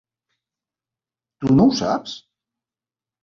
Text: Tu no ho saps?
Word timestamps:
Tu 1.45 1.51
no 1.59 1.67
ho 1.71 1.75
saps? 1.81 2.15